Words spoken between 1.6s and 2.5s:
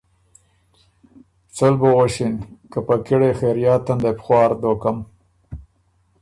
ل بُو غؤݭِن